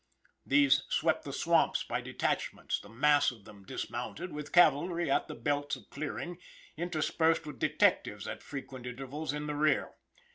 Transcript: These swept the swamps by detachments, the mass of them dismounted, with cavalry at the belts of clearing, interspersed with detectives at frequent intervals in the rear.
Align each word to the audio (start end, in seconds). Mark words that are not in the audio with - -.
These 0.47 0.81
swept 0.89 1.25
the 1.25 1.31
swamps 1.31 1.83
by 1.83 2.01
detachments, 2.01 2.79
the 2.79 2.89
mass 2.89 3.29
of 3.29 3.45
them 3.45 3.63
dismounted, 3.63 4.33
with 4.33 4.51
cavalry 4.51 5.11
at 5.11 5.27
the 5.27 5.35
belts 5.35 5.75
of 5.75 5.91
clearing, 5.91 6.39
interspersed 6.75 7.45
with 7.45 7.59
detectives 7.59 8.27
at 8.27 8.41
frequent 8.41 8.87
intervals 8.87 9.31
in 9.31 9.45
the 9.45 9.53
rear. 9.53 9.91